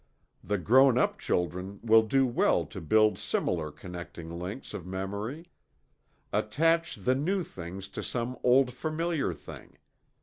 [0.43, 5.51] The grown up children will do well to build similar connecting links of memory.
[6.33, 9.77] Attach the new thing to some old familiar thing.